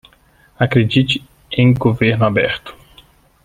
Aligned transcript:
Acredite 0.57 1.21
em 1.51 1.73
governo 1.75 2.25
aberto 2.25 2.75